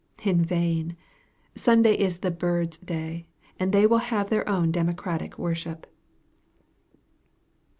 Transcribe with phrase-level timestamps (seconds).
[0.23, 0.97] In vain!
[1.53, 3.27] Sunday is the birds' day,
[3.59, 5.85] and they will have their own democratic worship.